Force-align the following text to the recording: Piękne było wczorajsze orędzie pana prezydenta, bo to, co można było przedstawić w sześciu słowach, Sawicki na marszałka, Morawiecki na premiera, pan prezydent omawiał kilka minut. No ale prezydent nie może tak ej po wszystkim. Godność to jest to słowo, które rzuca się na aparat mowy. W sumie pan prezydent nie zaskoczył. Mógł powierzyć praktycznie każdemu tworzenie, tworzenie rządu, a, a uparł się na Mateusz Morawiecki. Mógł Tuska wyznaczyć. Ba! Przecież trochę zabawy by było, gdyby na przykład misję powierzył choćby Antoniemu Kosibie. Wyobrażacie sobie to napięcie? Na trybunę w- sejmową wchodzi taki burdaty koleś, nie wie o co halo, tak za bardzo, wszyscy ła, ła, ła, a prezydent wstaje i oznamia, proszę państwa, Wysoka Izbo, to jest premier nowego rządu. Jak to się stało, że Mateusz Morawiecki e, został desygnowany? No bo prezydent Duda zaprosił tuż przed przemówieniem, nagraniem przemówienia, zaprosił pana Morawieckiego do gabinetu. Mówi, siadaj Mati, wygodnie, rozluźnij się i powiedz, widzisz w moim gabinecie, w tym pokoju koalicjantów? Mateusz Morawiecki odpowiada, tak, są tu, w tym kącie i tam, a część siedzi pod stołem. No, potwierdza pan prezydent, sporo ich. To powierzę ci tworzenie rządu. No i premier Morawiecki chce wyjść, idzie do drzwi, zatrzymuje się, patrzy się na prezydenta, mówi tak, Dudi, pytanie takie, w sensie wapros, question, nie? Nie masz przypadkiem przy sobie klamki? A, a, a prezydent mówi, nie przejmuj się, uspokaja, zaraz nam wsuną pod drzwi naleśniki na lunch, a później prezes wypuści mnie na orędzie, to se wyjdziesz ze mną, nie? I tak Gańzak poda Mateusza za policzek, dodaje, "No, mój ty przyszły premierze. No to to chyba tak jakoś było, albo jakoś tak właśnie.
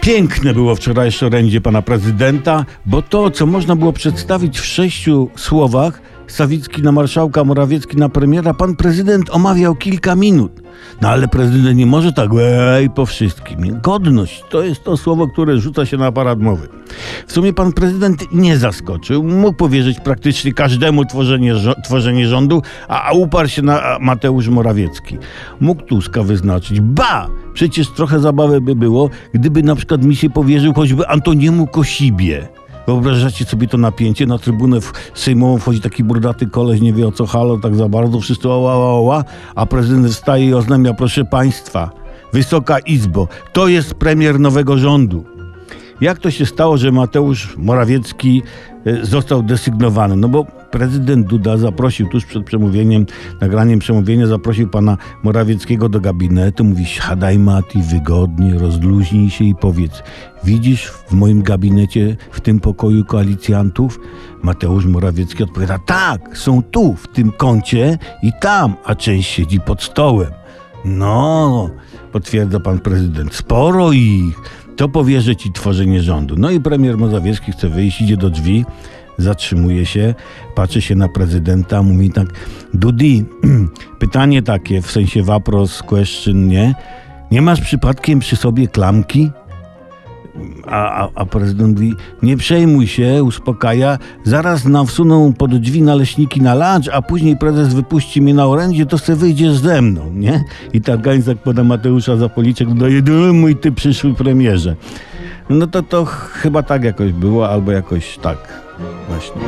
Piękne 0.00 0.54
było 0.54 0.74
wczorajsze 0.74 1.26
orędzie 1.26 1.60
pana 1.60 1.82
prezydenta, 1.82 2.64
bo 2.86 3.02
to, 3.02 3.30
co 3.30 3.46
można 3.46 3.76
było 3.76 3.92
przedstawić 3.92 4.60
w 4.60 4.66
sześciu 4.66 5.30
słowach, 5.36 6.02
Sawicki 6.32 6.82
na 6.82 6.92
marszałka, 6.92 7.44
Morawiecki 7.44 7.96
na 7.96 8.08
premiera, 8.08 8.54
pan 8.54 8.76
prezydent 8.76 9.30
omawiał 9.30 9.74
kilka 9.74 10.16
minut. 10.16 10.52
No 11.02 11.08
ale 11.08 11.28
prezydent 11.28 11.76
nie 11.76 11.86
może 11.86 12.12
tak 12.12 12.30
ej 12.76 12.90
po 12.90 13.06
wszystkim. 13.06 13.80
Godność 13.82 14.44
to 14.50 14.62
jest 14.62 14.84
to 14.84 14.96
słowo, 14.96 15.28
które 15.28 15.58
rzuca 15.58 15.86
się 15.86 15.96
na 15.96 16.06
aparat 16.06 16.40
mowy. 16.40 16.68
W 17.26 17.32
sumie 17.32 17.52
pan 17.52 17.72
prezydent 17.72 18.32
nie 18.32 18.56
zaskoczył. 18.58 19.22
Mógł 19.22 19.56
powierzyć 19.56 20.00
praktycznie 20.00 20.52
każdemu 20.52 21.04
tworzenie, 21.04 21.54
tworzenie 21.84 22.28
rządu, 22.28 22.62
a, 22.88 23.02
a 23.02 23.12
uparł 23.12 23.48
się 23.48 23.62
na 23.62 23.98
Mateusz 24.00 24.48
Morawiecki. 24.48 25.18
Mógł 25.60 25.82
Tuska 25.82 26.22
wyznaczyć. 26.22 26.80
Ba! 26.80 27.28
Przecież 27.54 27.88
trochę 27.88 28.20
zabawy 28.20 28.60
by 28.60 28.74
było, 28.74 29.10
gdyby 29.34 29.62
na 29.62 29.74
przykład 29.74 30.04
misję 30.04 30.30
powierzył 30.30 30.74
choćby 30.74 31.08
Antoniemu 31.08 31.66
Kosibie. 31.66 32.59
Wyobrażacie 32.86 33.44
sobie 33.44 33.68
to 33.68 33.78
napięcie? 33.78 34.26
Na 34.26 34.38
trybunę 34.38 34.80
w- 34.80 34.92
sejmową 35.14 35.58
wchodzi 35.58 35.80
taki 35.80 36.04
burdaty 36.04 36.46
koleś, 36.46 36.80
nie 36.80 36.92
wie 36.92 37.08
o 37.08 37.12
co 37.12 37.26
halo, 37.26 37.58
tak 37.58 37.74
za 37.76 37.88
bardzo, 37.88 38.20
wszyscy 38.20 38.48
ła, 38.48 38.56
ła, 38.56 39.00
ła, 39.00 39.24
a 39.54 39.66
prezydent 39.66 40.08
wstaje 40.08 40.46
i 40.46 40.54
oznamia, 40.54 40.94
proszę 40.94 41.24
państwa, 41.24 41.90
Wysoka 42.32 42.78
Izbo, 42.78 43.28
to 43.52 43.68
jest 43.68 43.94
premier 43.94 44.40
nowego 44.40 44.78
rządu. 44.78 45.24
Jak 46.00 46.18
to 46.18 46.30
się 46.30 46.46
stało, 46.46 46.76
że 46.76 46.92
Mateusz 46.92 47.56
Morawiecki 47.56 48.42
e, 48.86 49.04
został 49.04 49.42
desygnowany? 49.42 50.16
No 50.16 50.28
bo 50.28 50.44
prezydent 50.70 51.26
Duda 51.26 51.56
zaprosił 51.56 52.08
tuż 52.08 52.24
przed 52.24 52.44
przemówieniem, 52.44 53.06
nagraniem 53.40 53.78
przemówienia, 53.78 54.26
zaprosił 54.26 54.68
pana 54.68 54.96
Morawieckiego 55.22 55.88
do 55.88 56.00
gabinetu. 56.00 56.64
Mówi, 56.64 56.86
siadaj 56.86 57.38
Mati, 57.38 57.82
wygodnie, 57.82 58.58
rozluźnij 58.58 59.30
się 59.30 59.44
i 59.44 59.54
powiedz, 59.54 60.02
widzisz 60.44 60.86
w 60.86 61.12
moim 61.12 61.42
gabinecie, 61.42 62.16
w 62.30 62.40
tym 62.40 62.60
pokoju 62.60 63.04
koalicjantów? 63.04 64.00
Mateusz 64.42 64.86
Morawiecki 64.86 65.42
odpowiada, 65.42 65.78
tak, 65.78 66.38
są 66.38 66.62
tu, 66.62 66.94
w 66.94 67.08
tym 67.08 67.32
kącie 67.32 67.98
i 68.22 68.32
tam, 68.40 68.74
a 68.84 68.94
część 68.94 69.30
siedzi 69.30 69.60
pod 69.60 69.82
stołem. 69.82 70.30
No, 70.84 71.70
potwierdza 72.12 72.60
pan 72.60 72.78
prezydent, 72.78 73.34
sporo 73.34 73.92
ich. 73.92 74.36
To 74.80 74.88
powierzę 74.88 75.36
ci 75.36 75.52
tworzenie 75.52 76.02
rządu. 76.02 76.34
No 76.38 76.50
i 76.50 76.60
premier 76.60 76.98
Morawiecki 76.98 77.52
chce 77.52 77.68
wyjść, 77.68 78.00
idzie 78.00 78.16
do 78.16 78.30
drzwi, 78.30 78.64
zatrzymuje 79.18 79.86
się, 79.86 80.14
patrzy 80.54 80.82
się 80.82 80.94
na 80.94 81.08
prezydenta, 81.08 81.82
mówi 81.82 82.10
tak, 82.10 82.26
Dudi, 82.74 83.24
pytanie 83.98 84.42
takie, 84.42 84.82
w 84.82 84.90
sensie 84.90 85.22
wapros, 85.22 85.82
question, 85.82 86.48
nie? 86.48 86.74
Nie 87.30 87.42
masz 87.42 87.60
przypadkiem 87.60 88.18
przy 88.18 88.36
sobie 88.36 88.68
klamki? 88.68 89.30
A, 90.66 91.02
a, 91.04 91.08
a 91.14 91.26
prezydent 91.26 91.74
mówi, 91.74 91.94
nie 92.22 92.36
przejmuj 92.36 92.86
się, 92.86 93.24
uspokaja, 93.24 93.98
zaraz 94.24 94.64
nam 94.64 94.86
wsuną 94.86 95.32
pod 95.32 95.56
drzwi 95.58 95.82
naleśniki 95.82 96.42
na 96.42 96.54
lunch, 96.54 96.88
a 96.92 97.02
później 97.02 97.36
prezes 97.36 97.74
wypuści 97.74 98.22
mnie 98.22 98.34
na 98.34 98.46
orędzie, 98.46 98.86
to 98.86 98.98
se 98.98 99.16
wyjdziesz 99.16 99.58
ze 99.58 99.82
mną, 99.82 100.12
nie? 100.12 100.44
I 100.72 100.80
tak 100.80 101.00
Gańzak 101.00 101.38
poda 101.38 101.64
Mateusza 101.64 102.16
za 102.16 102.28
policzek, 102.28 102.68
dodaje, 102.68 103.02
"No, 103.02 103.32
mój 103.32 103.56
ty 103.56 103.72
przyszły 103.72 104.14
premierze. 104.14 104.76
No 105.50 105.66
to 105.66 105.82
to 105.82 106.04
chyba 106.04 106.62
tak 106.62 106.84
jakoś 106.84 107.12
było, 107.12 107.48
albo 107.48 107.72
jakoś 107.72 108.18
tak 108.18 108.38
właśnie. 109.08 109.42